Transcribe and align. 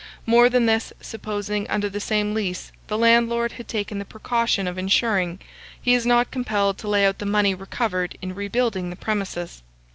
More 0.25 0.49
than 0.49 0.65
this, 0.65 0.91
supposing, 0.99 1.69
under 1.69 1.87
the 1.87 1.99
same 1.99 2.33
lease, 2.33 2.71
the 2.87 2.97
landlord 2.97 3.51
had 3.51 3.67
taken 3.67 3.99
the 3.99 4.03
precaution 4.03 4.67
of 4.67 4.79
insuring, 4.79 5.37
he 5.79 5.93
is 5.93 6.07
not 6.07 6.31
compelled 6.31 6.79
to 6.79 6.87
lay 6.87 7.05
out 7.05 7.19
the 7.19 7.25
money 7.27 7.53
recovered 7.53 8.17
in 8.19 8.33
rebuilding 8.33 8.89
the 8.89 8.95
premises. 8.95 9.61